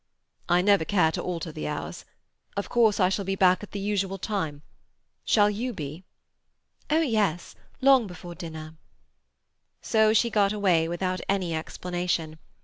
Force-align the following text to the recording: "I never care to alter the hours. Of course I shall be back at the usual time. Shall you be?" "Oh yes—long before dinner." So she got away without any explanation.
"I 0.49 0.63
never 0.63 0.83
care 0.83 1.11
to 1.11 1.21
alter 1.21 1.51
the 1.51 1.67
hours. 1.67 2.05
Of 2.57 2.69
course 2.69 2.99
I 2.99 3.07
shall 3.09 3.23
be 3.23 3.35
back 3.35 3.61
at 3.61 3.69
the 3.69 3.79
usual 3.79 4.17
time. 4.17 4.63
Shall 5.25 5.47
you 5.51 5.73
be?" 5.73 6.05
"Oh 6.89 7.01
yes—long 7.01 8.07
before 8.07 8.33
dinner." 8.33 8.73
So 9.83 10.11
she 10.11 10.31
got 10.31 10.53
away 10.53 10.87
without 10.87 11.21
any 11.29 11.53
explanation. 11.53 12.39